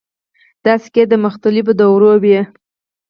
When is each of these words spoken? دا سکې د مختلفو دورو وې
دا 0.63 0.73
سکې 0.83 1.03
د 1.07 1.13
مختلفو 1.25 1.71
دورو 1.79 2.13
وې 2.23 2.39